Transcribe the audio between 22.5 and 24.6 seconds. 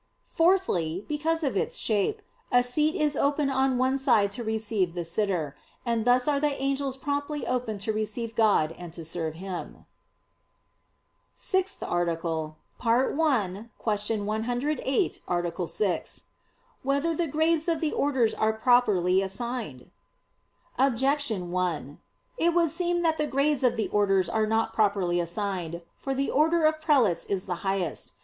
would seem that the grades of the orders are